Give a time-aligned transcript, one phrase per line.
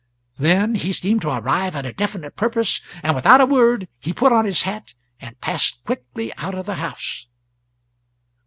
[0.39, 4.31] Then he seemed to arrive at a definite purpose; and without a word he put
[4.33, 7.27] on his hat and passed quickly out of the house.